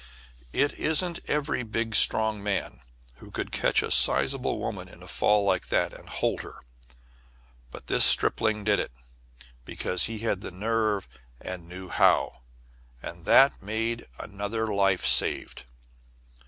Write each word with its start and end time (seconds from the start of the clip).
It 0.51 0.73
isn't 0.79 1.19
every 1.27 1.61
big 1.61 1.93
strong 1.95 2.41
man 2.41 2.81
who 3.17 3.29
could 3.29 3.51
catch 3.51 3.83
a 3.83 3.91
sizable 3.91 4.57
woman 4.57 4.87
in 4.89 5.03
a 5.03 5.07
fall 5.07 5.43
like 5.45 5.67
that 5.67 5.93
and 5.93 6.09
hold 6.09 6.41
her, 6.41 6.59
but 7.69 7.85
this 7.85 8.03
stripling 8.03 8.63
did 8.63 8.79
it, 8.79 8.91
because 9.63 10.05
he 10.05 10.17
had 10.17 10.41
the 10.41 10.49
nerve 10.49 11.07
and 11.39 11.69
knew 11.69 11.87
how. 11.89 12.41
And 13.03 13.25
that 13.25 13.61
made 13.61 14.07
another 14.17 14.73
life 14.73 15.05
saved. 15.05 15.65